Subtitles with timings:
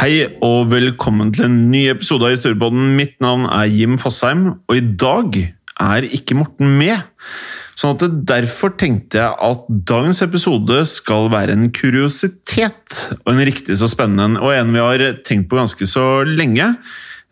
[0.00, 2.94] Hei og velkommen til en ny episode av Historiepodden.
[2.96, 7.02] Mitt navn er Jim Fosheim, og i dag er ikke Morten med.
[7.76, 13.76] Sånn at Derfor tenkte jeg at dagens episode skal være en kuriositet, og en riktig
[13.76, 16.72] så spennende og en vi har tenkt på ganske så lenge.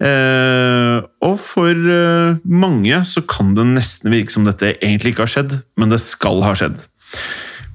[0.04, 5.38] Eh, og for eh, mange så kan det nesten virke som dette egentlig ikke har
[5.38, 6.84] skjedd, men det skal ha skjedd.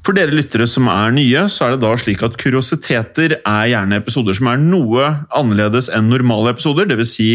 [0.03, 4.01] For dere lyttere som er nye, så er det da slik at kuriositeter er gjerne
[4.01, 6.89] episoder som er noe annerledes enn normale episoder.
[6.89, 7.13] Dvs.
[7.13, 7.27] Si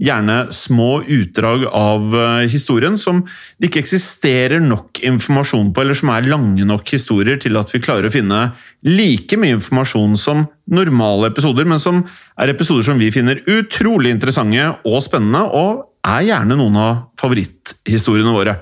[0.00, 3.20] gjerne små utdrag av eh, historien som
[3.60, 7.82] det ikke eksisterer nok informasjon på, eller som er lange nok historier til at vi
[7.84, 8.40] klarer å finne
[8.88, 12.00] like mye informasjon som normale episoder, men som
[12.40, 18.32] er episoder som vi finner utrolig interessante og spennende, og er gjerne noen av favoritthistoriene
[18.36, 18.56] våre.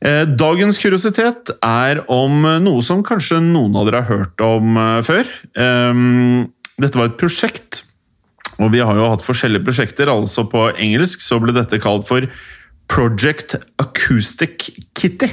[0.00, 5.00] Eh, Dagens kuriositet er om noe som kanskje noen av dere har hørt om eh,
[5.06, 5.28] før.
[5.60, 6.48] Ehm,
[6.80, 7.82] Dette var et prosjekt,
[8.56, 10.08] og vi har jo hatt forskjellige prosjekter.
[10.08, 12.24] altså På engelsk så ble dette kalt for
[12.90, 15.28] Project Acoustic Kitty.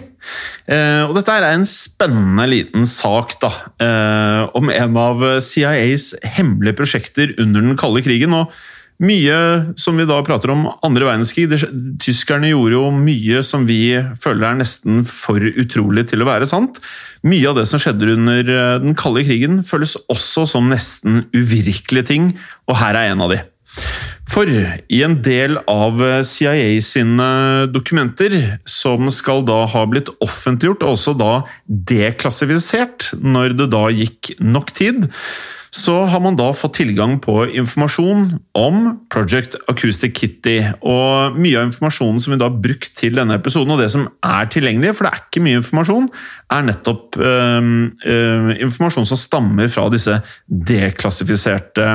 [0.68, 3.50] Eh, Og dette er en spennende liten sak da,
[4.54, 8.36] om en av CIAs hemmelige prosjekter under den kalde krigen.
[8.36, 8.52] og
[9.04, 9.38] mye
[9.78, 11.50] som vi da prater om andre verdenskrig.
[12.02, 13.82] Tyskerne gjorde jo mye som vi
[14.18, 16.82] føler er nesten for utrolig til å være sant.
[17.28, 22.10] Mye av det som skjedde under eh, den kalde krigen, føles også som nesten uvirkelige
[22.14, 22.34] ting,
[22.70, 23.44] og her er en av de.
[24.28, 27.28] For i en del av CIA sine
[27.72, 28.34] dokumenter,
[28.68, 31.32] som skal da ha blitt offentliggjort, og også da
[31.68, 35.08] deklassifisert når det da gikk nok tid,
[35.78, 38.24] så har man da fått tilgang på informasjon
[38.58, 38.80] om
[39.14, 40.56] Project Acoustic Kitty.
[40.82, 44.08] Og mye av informasjonen som vi da har brukt til denne episoden, og det som
[44.26, 46.10] er tilgjengelig, for det er ikke mye informasjon,
[46.58, 47.70] er nettopp øh,
[48.10, 50.18] øh, informasjon som stammer fra disse
[50.48, 51.92] deklassifiserte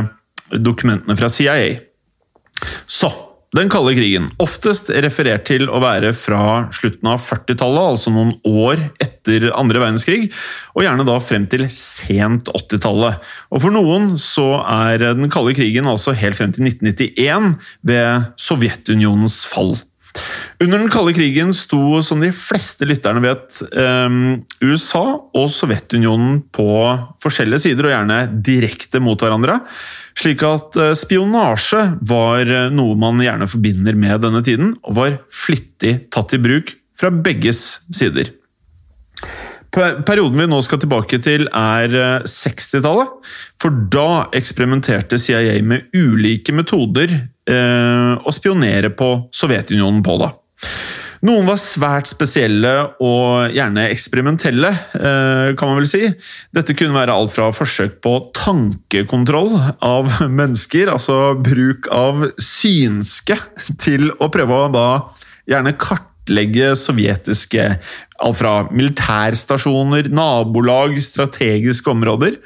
[0.52, 1.58] dokumentene fra CIA.
[2.86, 3.10] Så
[3.52, 8.80] den kalde krigen, oftest referert til å være fra slutten av 40-tallet, altså noen år
[9.02, 10.30] etter andre verdenskrig,
[10.72, 13.20] og gjerne da frem til sent 80-tallet.
[13.52, 17.52] Og For noen så er den kalde krigen altså helt frem til 1991,
[17.92, 19.76] ved Sovjetunionens fall.
[20.62, 23.62] Under den kalde krigen sto, som de fleste lytterne vet,
[24.62, 26.66] USA og Sovjetunionen på
[27.22, 29.60] forskjellige sider, og gjerne direkte mot hverandre.
[30.18, 36.36] Slik at spionasje var noe man gjerne forbinder med denne tiden, og var flittig tatt
[36.36, 38.30] i bruk fra begges sider.
[39.72, 43.08] Perioden vi nå skal tilbake til, er 60-tallet.
[43.56, 47.14] For da eksperimenterte CIA med ulike metoder
[47.50, 50.18] eh, å spionere på Sovjetunionen på.
[50.22, 50.32] da.
[51.22, 56.08] Noen var svært spesielle og gjerne eksperimentelle, eh, kan man vel si.
[56.50, 60.10] Dette kunne være alt fra forsøk på tankekontroll av
[60.40, 63.38] mennesker, altså bruk av synske,
[63.78, 64.88] til å prøve å da
[65.46, 67.68] gjerne kartlegge sovjetiske
[68.22, 72.36] Alt fra militærstasjoner, nabolag, strategiske områder.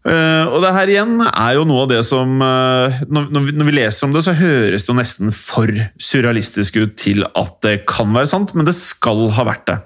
[0.00, 3.66] Uh, og det her igjen er jo noe av det som uh, når, vi, når,
[3.68, 5.68] vi, leser om det, så høres det jo nesten for
[6.00, 9.76] surrealistisk ut til at det kan være sant, men det skal ha vært det.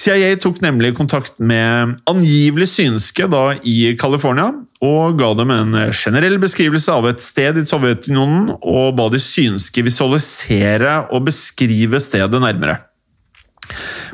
[0.00, 4.50] CIA tok nemlig kontakt med angivelig synske da i California,
[4.84, 9.84] og ga dem en generell beskrivelse av et sted i Sovjetunionen, og ba de synske
[9.88, 12.78] visualisere og beskrive stedet nærmere.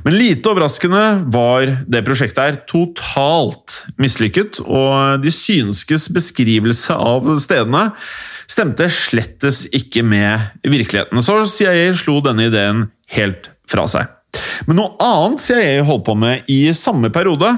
[0.07, 7.89] Men lite overraskende var det prosjektet her totalt mislykket, og de synskes beskrivelse av stedene
[8.47, 12.85] stemte slettes ikke med virkeligheten, så CIA slo denne ideen
[13.17, 14.13] helt fra seg.
[14.69, 17.57] Men noe annet CIA holdt på med i samme periode,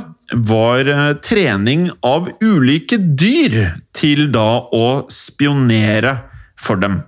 [0.48, 6.16] var eh, trening av ulike dyr til da å spionere
[6.60, 7.00] for dem.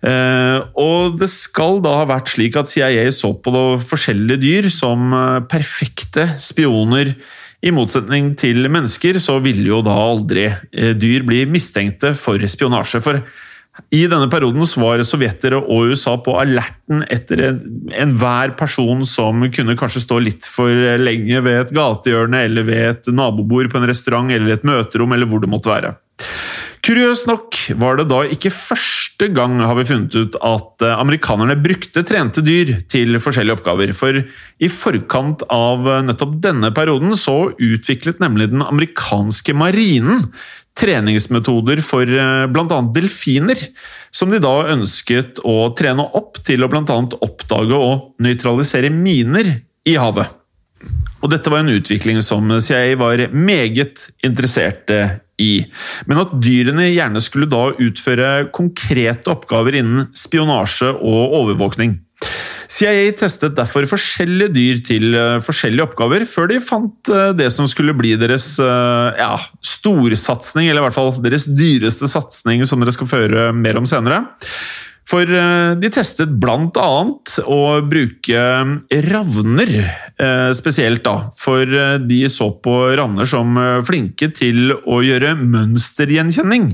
[0.00, 3.52] Eh, og det skal da ha vært slik at CIA så på
[3.84, 7.14] forskjellige dyr som eh, perfekte spioner.
[7.60, 10.46] I motsetning til mennesker så ville jo da aldri
[10.96, 13.02] dyr bli mistenkte for spionasje.
[13.04, 13.20] For
[13.92, 17.42] i denne perioden var sovjetere og USA på alerten etter
[18.00, 23.10] enhver person som kunne kanskje stå litt for lenge ved et gatehjørne eller ved et
[23.14, 25.94] nabobord på en restaurant eller et møterom eller hvor det måtte være.
[26.90, 31.54] Kuriøst nok var det da ikke første gang har vi funnet ut at eh, amerikanerne
[31.62, 33.92] brukte trente dyr til forskjellige oppgaver.
[33.94, 40.26] For i forkant av nettopp denne perioden så utviklet nemlig den amerikanske marinen
[40.82, 42.82] treningsmetoder for eh, bl.a.
[42.98, 43.62] delfiner,
[44.10, 47.00] som de da ønsket å trene opp til å bl.a.
[47.22, 50.26] oppdage og nøytralisere miner i havet.
[51.22, 54.90] Og dette var en utvikling som CIA var meget interessert
[55.40, 55.52] i.
[56.10, 61.98] Men at dyrene gjerne skulle da utføre konkrete oppgaver innen spionasje og overvåkning.
[62.70, 67.66] CIA testet derfor forskjellige dyr til eh, forskjellige oppgaver, før de fant eh, det som
[67.70, 69.32] skulle bli deres eh, ja,
[69.64, 74.22] storsatsing, eller i hvert fall deres dyreste satsing, som dere skal føre mer om senere.
[75.10, 76.90] For de testet bl.a.
[77.50, 78.42] å bruke
[79.08, 79.72] ravner
[80.56, 81.30] spesielt, da.
[81.38, 86.72] For eh, de så på ravner som flinke til å gjøre mønstergjenkjenning.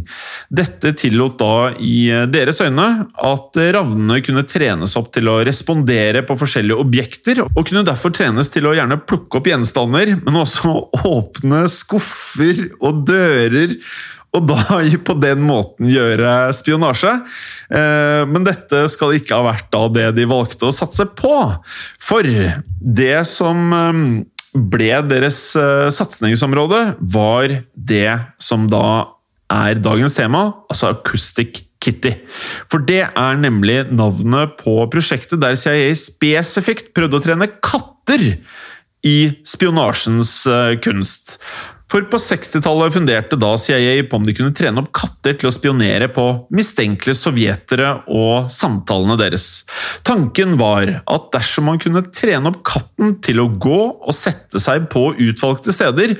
[0.49, 2.89] Dette tillot da i deres øyne
[3.29, 8.51] at ravnene kunne trenes opp til å respondere på forskjellige objekter, og kunne derfor trenes
[8.53, 10.75] til å gjerne plukke opp gjenstander, men også
[11.17, 13.77] åpne skuffer og dører
[14.37, 17.13] og da på den måten gjøre spionasje.
[17.71, 21.35] Eh, men dette skal ikke ha vært det de valgte å satse på.
[22.03, 22.27] For
[22.81, 24.03] det som eh,
[24.57, 28.11] ble deres eh, satsingsområde, var det
[28.43, 29.13] som da
[29.53, 32.17] er dagens tema, altså Acoustic Kitty.
[32.73, 38.33] For det er nemlig navnet på prosjektet der CIA spesifikt prøvde å trene katter
[39.07, 40.33] i spionasjens
[40.83, 41.37] kunst.
[41.91, 45.55] For på 60-tallet funderte da CIA på om de kunne trene opp katter til å
[45.55, 46.25] spionere på
[46.55, 49.63] mistenkelige sovjetere og samtalene deres.
[50.07, 54.89] Tanken var at dersom man kunne trene opp katten til å gå og sette seg
[54.91, 56.17] på utvalgte steder,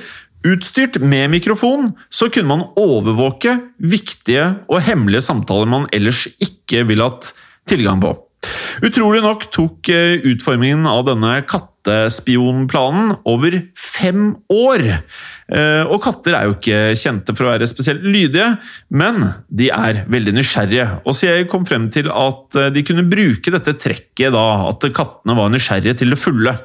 [0.47, 7.09] utstyrt med mikrofon, så kunne man overvåke viktige og hemmelige samtaler man ellers ikke ville
[7.09, 7.33] hatt
[7.67, 8.13] tilgang på.
[8.85, 11.41] Utrolig nok tok eh, utformingen av denne
[11.87, 14.83] kattespionplanen over fem år.
[15.47, 18.57] Eh, og katter er jo ikke kjente for å være spesielt lydige,
[18.89, 20.87] men de er veldig nysgjerrige.
[21.07, 25.37] Og CIA kom frem til at eh, de kunne bruke dette trekket, da, at kattene
[25.37, 26.57] var nysgjerrige til det fulle.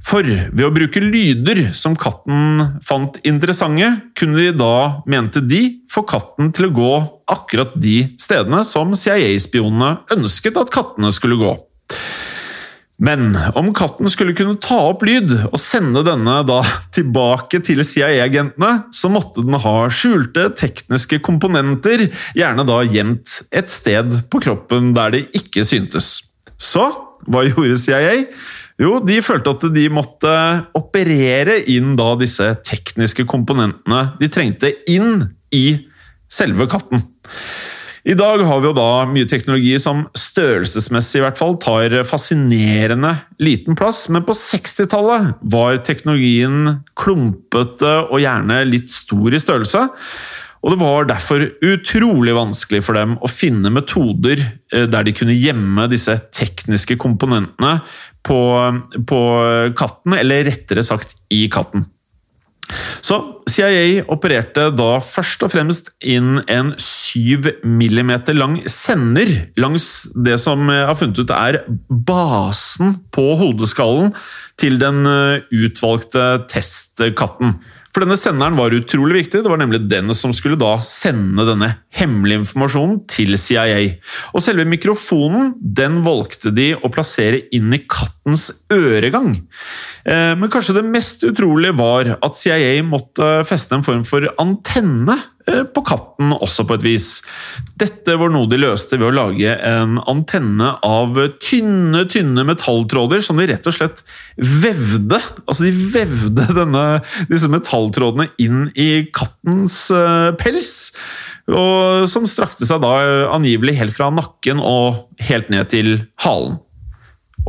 [0.00, 6.06] For ved å bruke lyder som katten fant interessante, kunne de da, mente de, få
[6.08, 6.92] katten til å gå
[7.30, 11.52] akkurat de stedene som CIA-spionene ønsket at kattene skulle gå.
[13.00, 16.60] Men om katten skulle kunne ta opp lyd og sende denne da
[16.96, 24.20] tilbake til CIA-agentene, så måtte den ha skjulte tekniske komponenter, gjerne da gjemt et sted
[24.30, 26.18] på kroppen der det ikke syntes.
[26.60, 26.90] Så
[27.26, 28.16] hva gjorde CIA?
[28.80, 30.30] Jo, de følte at de måtte
[30.76, 35.66] operere inn da disse tekniske komponentene de trengte inn i
[36.30, 37.02] selve katten.
[38.04, 43.12] I dag har vi jo da mye teknologi som størrelsesmessig i hvert fall tar fascinerende
[43.42, 49.84] liten plass, men på 60-tallet var teknologien klumpete og gjerne litt stor i størrelse.
[50.60, 55.36] Og det var derfor utrolig vanskelig for dem å finne metoder eh, der de kunne
[55.36, 57.78] gjemme disse tekniske komponentene
[58.24, 58.40] på,
[59.08, 59.22] på
[59.76, 61.86] katten, eller rettere sagt i katten.
[63.00, 63.16] Så
[63.50, 66.74] CIA opererte da først og fremst inn en
[67.10, 74.14] 7 millimeter lang sender langs det som jeg har funnet ut er basen på hodeskallen
[74.60, 77.58] til den eh, utvalgte testkatten.
[77.90, 79.40] For denne senderen var utrolig viktig.
[79.42, 83.80] Det var nemlig den som skulle da sende denne hemmelige informasjonen til CIA.
[84.30, 89.32] Og selve mikrofonen den valgte de å plassere inn i kattens øregang.
[90.06, 95.18] Eh, men kanskje det mest utrolige var at CIA måtte feste en form for antenne
[95.39, 97.08] Eh, på katten også, på et vis.
[97.80, 103.40] Dette var noe de løste ved å lage en antenne av tynne, tynne metalltråder som
[103.40, 104.04] de rett og slett
[104.36, 105.18] vevde.
[105.46, 106.84] Altså, de vevde denne,
[107.32, 110.90] disse metalltrådene inn i kattens uh, pels.
[111.50, 112.94] Og som strakte seg da
[113.34, 116.60] angivelig helt fra nakken og helt ned til halen.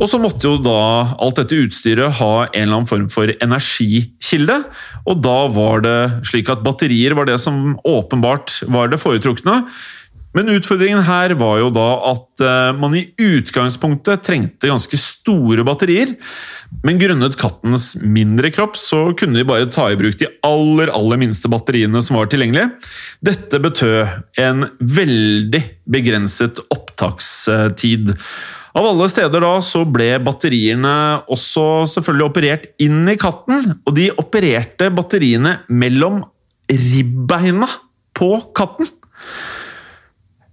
[0.00, 0.78] Og så måtte jo da
[1.20, 4.62] alt dette utstyret ha en eller annen form for energikilde.
[5.06, 9.60] Og da var det slik at batterier var det som åpenbart var det foretrukne.
[10.32, 16.14] Men utfordringen her var jo da at eh, man i utgangspunktet trengte ganske store batterier.
[16.86, 21.20] Men grunnet kattens mindre kropp så kunne de bare ta i bruk de aller, aller
[21.20, 22.70] minste batteriene som var tilgjengelige.
[23.28, 28.16] Dette betød en veldig begrenset opptakstid.
[28.72, 30.92] Av alle steder da så ble batteriene
[31.32, 36.22] også selvfølgelig operert inn i katten, og de opererte batteriene mellom
[36.72, 37.68] ribbeina
[38.16, 38.88] på katten.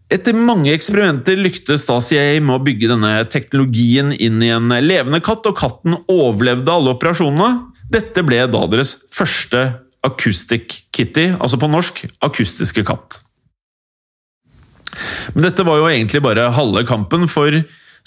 [0.09, 5.21] Etter mange eksperimenter lyktes da CIA med å bygge denne teknologien inn i en levende
[5.23, 7.69] katt, og katten overlevde alle operasjonene.
[7.93, 9.63] Dette ble da deres første
[10.05, 13.21] acoustic kitty, altså på norsk akustiske katt.
[15.35, 17.53] Men dette var jo egentlig bare halve kampen, for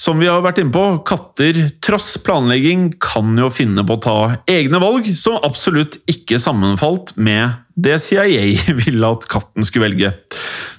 [0.00, 4.16] som vi har vært inne på, katter, tross planlegging, kan jo finne på å ta
[4.50, 10.12] egne valg som absolutt ikke sammenfalt med det CIA ville at katten skulle velge.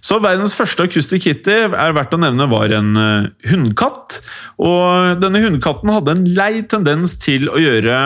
[0.04, 4.20] Så verdens første Acoustic Kitty er verdt å nevne var en eh, hundkatt.
[4.62, 7.98] Og denne hundkatten hadde en lei tendens til å gjøre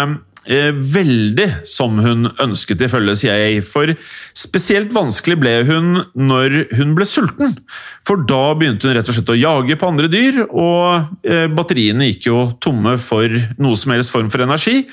[0.48, 3.60] veldig som hun ønsket, ifølge CIA.
[3.66, 3.92] For
[4.38, 7.58] spesielt vanskelig ble hun når hun ble sulten.
[8.08, 12.10] For da begynte hun rett og slett å jage på andre dyr, og eh, batteriene
[12.12, 14.86] gikk jo tomme for noe som helst form for energi.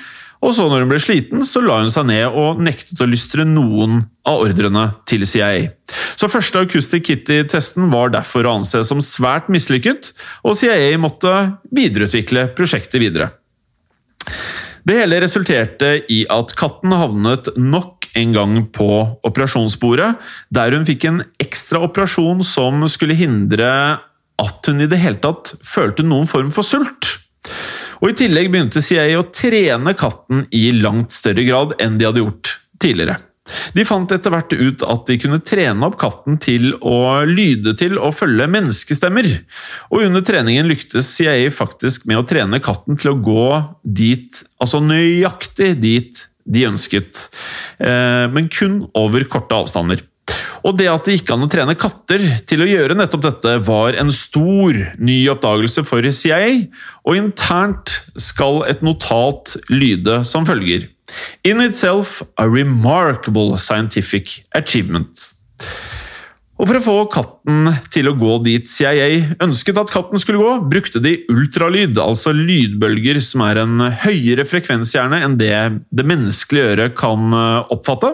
[0.44, 3.46] Og så når hun ble sliten, så la hun seg ned og nektet å lystre
[3.48, 5.70] noen av ordrene til CIA.
[6.20, 10.12] Så første Acoustic Kitty-testen var derfor å anse som svært mislykket,
[10.44, 11.32] og CIA måtte
[11.72, 13.30] videreutvikle prosjektet videre.
[14.84, 18.88] Det hele resulterte i at katten havnet nok en gang på
[19.26, 20.10] operasjonsbordet,
[20.54, 23.70] der hun fikk en ekstra operasjon som skulle hindre
[24.40, 27.14] at hun i det hele tatt følte noen form for sult.
[28.02, 32.20] Og I tillegg begynte CIA å trene katten i langt større grad enn de hadde
[32.20, 33.16] gjort tidligere.
[33.76, 37.98] De fant etter hvert ut at de kunne trene opp katten til å lyde til
[37.98, 39.28] og følge menneskestemmer.
[39.92, 43.48] Og under treningen lyktes CIA faktisk med å trene katten til å gå
[43.84, 47.28] dit, altså nøyaktig dit de ønsket,
[47.80, 50.02] eh, men kun over korte avstander.
[50.64, 53.96] Og det at det gikk an å trene katter til å gjøre nettopp dette, var
[54.00, 56.64] en stor ny oppdagelse for CIA,
[57.04, 60.88] og internt skal et notat lyde som følger.
[61.44, 65.32] In itself a remarkable scientific achievement.
[66.54, 70.52] Og For å få katten til å gå dit CIA ønsket at katten skulle gå,
[70.70, 75.50] brukte de ultralyd, altså lydbølger som er en høyere frekvenshjerne enn det
[75.90, 78.12] det menneskelige øret kan eh, oppfatte.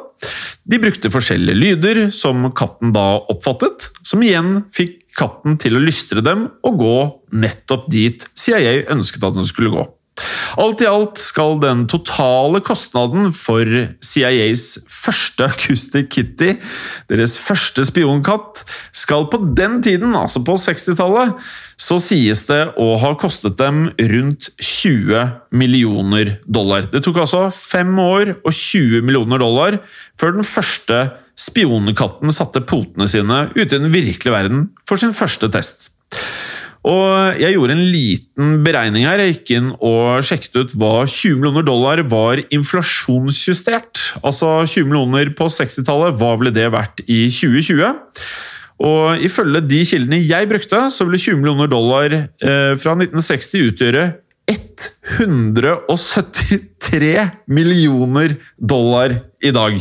[0.64, 6.24] De brukte forskjellige lyder som katten da oppfattet, som igjen fikk katten til å lystre
[6.24, 6.98] dem og gå
[7.44, 9.84] nettopp dit CIA ønsket at den skulle gå.
[10.60, 13.64] Alt i alt skal den totale kostnaden for
[14.04, 16.56] CIAs første Acoustic Kitty,
[17.10, 18.64] deres første spionkatt,
[18.96, 21.36] skal på den tiden, altså på 60-tallet,
[21.80, 26.90] så sies det å ha kostet dem rundt 20 millioner dollar.
[26.92, 29.80] Det tok altså fem år og 20 millioner dollar
[30.20, 31.06] før den første
[31.40, 35.88] spionkatten satte potene sine ute i den virkelige verden for sin første test.
[36.88, 39.20] Og jeg gjorde en liten beregning her.
[39.20, 44.16] Jeg gikk inn og sjekket ut hva 20 millioner dollar var inflasjonsjustert.
[44.24, 47.84] Altså 20 millioner på 60-tallet, hva ville det vært i 2020?
[48.80, 54.16] Og ifølge de kildene jeg brukte, så ville 20 millioner dollar eh, fra 1960 utgjøre
[54.50, 59.76] 173 millioner dollar i dag.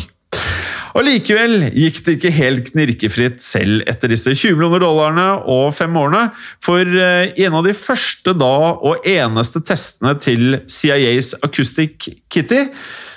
[1.00, 5.96] Og Likevel gikk det ikke helt knirkefritt selv etter disse 20 millioner dollarene og fem
[5.96, 6.25] årene,
[6.60, 12.65] for i en av de første da og eneste testene til CIAs Acoustic Kitty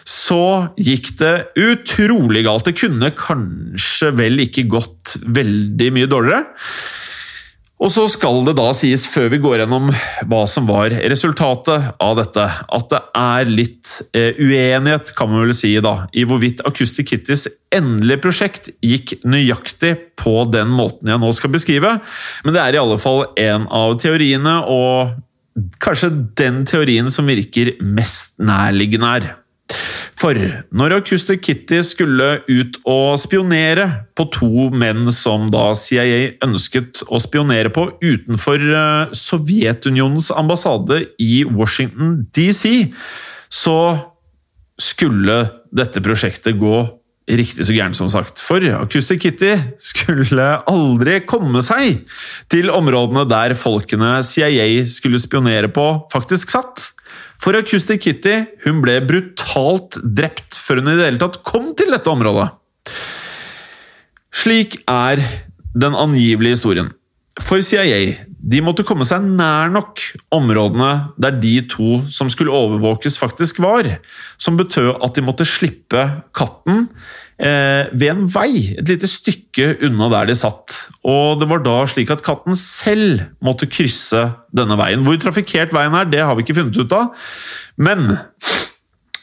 [0.06, 2.70] så gikk det utrolig galt.
[2.70, 6.46] Det kunne kanskje vel ikke gått veldig mye dårligere.
[7.82, 9.88] Og så skal det da sies, før vi går gjennom
[10.30, 15.56] hva som var resultatet av dette, at det er litt eh, uenighet, kan man vel
[15.56, 21.32] si, da, i hvorvidt Acoustic Kittys endelige prosjekt gikk nøyaktig på den måten jeg nå
[21.34, 21.96] skal beskrive,
[22.46, 25.18] men det er i alle fall en av teoriene, og
[25.82, 29.32] kanskje den teorien som virker mest nærliggende her.
[30.18, 30.38] For
[30.74, 33.88] når Acoustic Kitty skulle ut og spionere
[34.18, 41.42] på to menn som da CIA ønsket å spionere på utenfor eh, Sovjetunionens ambassade i
[41.48, 42.92] Washington DC,
[43.52, 43.78] så
[44.80, 46.82] skulle dette prosjektet gå
[47.30, 48.40] riktig så gærent, som sagt.
[48.42, 49.52] For Acoustic Kitty
[49.82, 52.02] skulle aldri komme seg
[52.52, 56.90] til områdene der folkene CIA skulle spionere på, faktisk satt.
[57.42, 61.90] For Acoustic Kitty hun ble brutalt drept før hun i det hele tatt kom til
[61.90, 62.52] dette området.
[64.32, 65.22] Slik er
[65.74, 66.92] den angivelige historien.
[67.42, 70.02] For CIA de måtte komme seg nær nok
[70.34, 70.90] områdene
[71.22, 73.86] der de to som skulle overvåkes, faktisk var,
[74.38, 76.02] som betød at de måtte slippe
[76.36, 76.88] katten
[77.38, 80.76] ved en vei et lite stykke unna der de satt.
[81.08, 84.20] Og det var da slik at katten selv måtte krysse
[84.54, 85.02] denne veien.
[85.06, 87.26] Hvor trafikkert veien er, det har vi ikke funnet ut av.
[87.80, 88.14] Men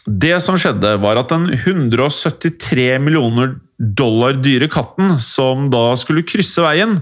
[0.10, 6.64] det som skjedde, var at den 173 millioner dollar dyre katten som da skulle krysse
[6.66, 6.98] veien,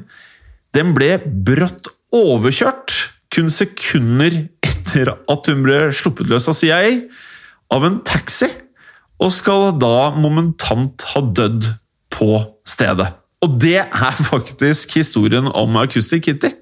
[0.76, 2.94] den ble brått overkjørt
[3.34, 7.08] kun sekunder etter at hun ble sluppet løs av CIA,
[7.74, 8.50] av en taxi
[9.24, 11.72] og skal da momentant ha dødd
[12.14, 12.34] på
[12.68, 13.12] stedet.
[13.46, 16.54] Og det er faktisk historien om Acoustic Kitty.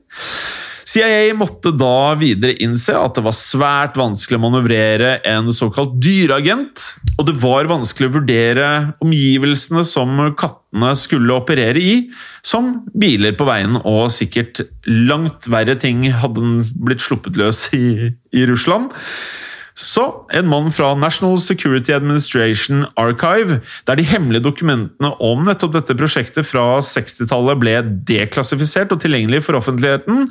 [0.86, 6.84] CIA måtte da videre innse at det var svært vanskelig å manøvrere en såkalt dyreagent,
[7.18, 8.68] og det var vanskelig å vurdere
[9.04, 11.96] omgivelsene som kattene skulle operere i,
[12.46, 18.14] som biler på veien, og sikkert langt verre ting hadde den blitt sluppet løs i,
[18.14, 18.94] i Russland.
[19.75, 25.98] Så en mann fra National Security Administration Archive, der de hemmelige dokumentene om nettopp dette
[26.00, 27.74] prosjektet fra 60-tallet ble
[28.08, 30.29] deklassifisert og tilgjengelig for offentligheten,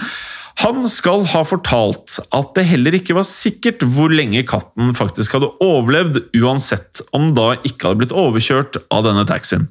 [0.62, 5.50] han skal ha fortalt at det heller ikke var sikkert hvor lenge katten faktisk hadde
[5.64, 9.68] overlevd, uansett om da ikke hadde blitt overkjørt av denne taxien.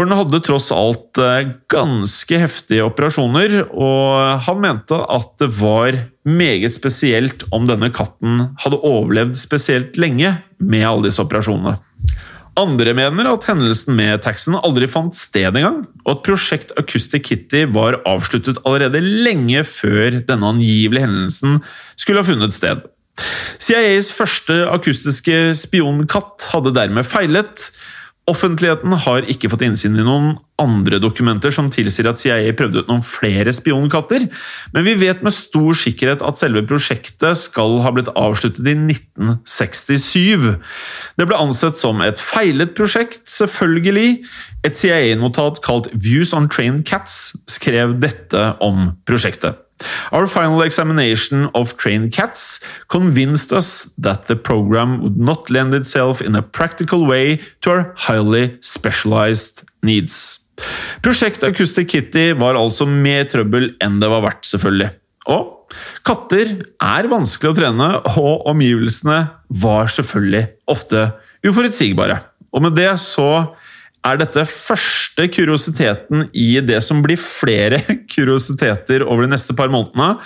[0.00, 5.98] For den hadde tross alt eh, ganske heftige operasjoner, og han mente at det var
[6.24, 11.74] meget spesielt om denne katten hadde overlevd spesielt lenge med alle disse operasjonene.
[12.56, 17.66] Andre mener at hendelsen med taxien aldri fant sted engang, og at prosjekt Acoustic Kitty
[17.76, 21.60] var avsluttet allerede lenge før denne angivelige hendelsen
[22.00, 22.88] skulle ha funnet sted.
[23.60, 27.68] CIAs første akustiske spionkatt hadde dermed feilet,
[28.28, 32.90] Offentligheten har ikke fått innsyn i noen andre dokumenter som tilsier at CIA prøvde ut
[32.90, 34.26] noen flere spionkatter,
[34.74, 40.52] men vi vet med stor sikkerhet at selve prosjektet skal ha blitt avsluttet i 1967.
[41.16, 44.20] Det ble ansett som et feilet prosjekt, selvfølgelig.
[44.68, 49.69] Et CIA-notat kalt Views on Trained Cats skrev dette om prosjektet.
[50.12, 56.20] Our final examination of trained cats convinced us that the program would not lend itself
[56.20, 60.40] in a practical way to our highly specialized needs.
[61.00, 64.90] Prosjekt Acoustic Kitty var altså mer trøbbel enn det var verdt, selvfølgelig.
[65.32, 65.72] Og
[66.06, 67.88] katter er vanskelig å trene,
[68.20, 69.22] og omgivelsene
[69.62, 71.06] var selvfølgelig ofte
[71.46, 72.20] uforutsigbare.
[72.50, 73.30] Og med det så
[74.06, 77.82] er dette første kuriositeten i det som blir flere
[78.12, 80.16] kuriositeter over de neste par månedene.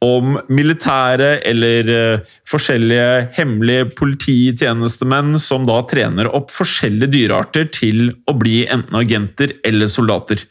[0.00, 8.36] Om militære eller uh, forskjellige hemmelige polititjenestemenn som da trener opp forskjellige dyrearter til å
[8.40, 10.46] bli enten agenter eller soldater.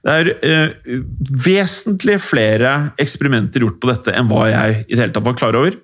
[0.00, 1.02] Det er uh,
[1.44, 5.60] vesentlig flere eksperimenter gjort på dette enn hva jeg i det hele tatt var klar
[5.60, 5.76] over.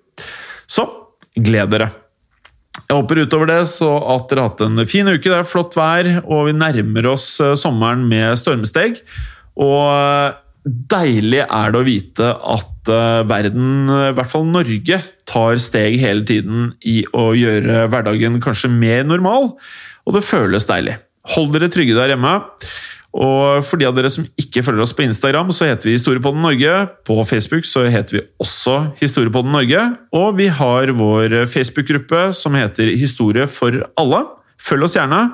[0.64, 0.88] Så
[1.36, 1.92] gled dere!
[2.92, 5.24] Jeg håper utover det så at dere har hatt en fin uke.
[5.24, 8.98] Det er flott vær, og vi nærmer oss eh, sommeren med stormsteg.
[9.57, 10.35] Og eh,
[10.92, 16.26] deilig er det å vite at eh, verden, i hvert fall Norge, tar steg hele
[16.28, 19.55] tiden i å gjøre hverdagen kanskje mer normal,
[20.05, 20.98] og det føles deilig.
[21.33, 22.35] Hold dere trygge der hjemme.
[23.12, 26.44] Og for de av dere som ikke følger oss på Instagram, så heter vi Historiepodden
[26.44, 26.77] Norge.
[27.05, 29.83] På Facebook så heter vi også Historiepodden Norge.
[30.16, 34.22] Og vi har vår Facebook-gruppe som heter Historie for alle.
[34.62, 35.27] Følg oss gjerne.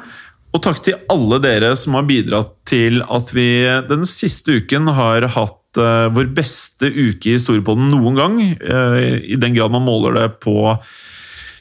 [0.57, 3.49] Og takk til alle dere som har bidratt til at vi
[3.87, 8.41] den siste uken har hatt uh, vår beste uke i Historiepodden noen gang.
[8.59, 10.57] Uh, I den grad man måler det på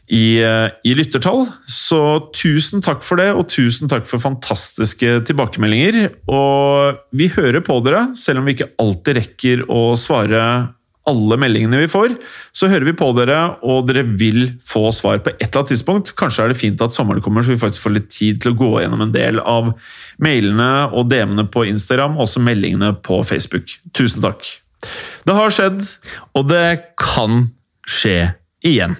[0.08, 1.46] i, eh, i lyttertall.
[1.68, 6.14] Så tusen takk for det, og tusen takk for fantastiske tilbakemeldinger.
[6.32, 10.74] Og vi hører på dere, selv om vi ikke alltid rekker å svare
[11.08, 12.16] alle meldingene vi får,
[12.56, 16.12] så hører vi på dere, og dere vil få svar på et eller annet tidspunkt.
[16.20, 18.60] Kanskje er det fint at sommeren kommer, så vi faktisk får litt tid til å
[18.60, 19.72] gå gjennom en del av
[20.24, 23.78] mailene og DM-ene på Instagram, og også meldingene på Facebook.
[23.96, 24.44] Tusen takk.
[25.28, 25.80] Det har skjedd,
[26.36, 26.68] og det
[27.00, 27.46] kan
[27.88, 28.34] skje
[28.68, 29.00] igjen.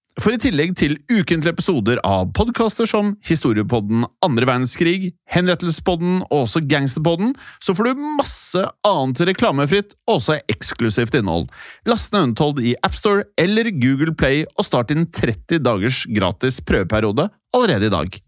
[0.19, 6.63] For i tillegg til ukentlige episoder av podkaster som Historiepodden andre verdenskrig, Henrettelsespodden og også
[6.67, 7.31] Gangsterpodden,
[7.63, 11.47] så får du masse annet reklamefritt og også eksklusivt innhold.
[11.87, 17.29] Last ned Untold i AppStore eller Google Play og start din 30 dagers gratis prøveperiode
[17.55, 18.21] allerede i dag.